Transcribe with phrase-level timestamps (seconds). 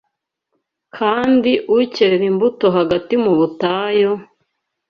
[0.97, 4.11] kandi ukerera imbuto hagati mu butayu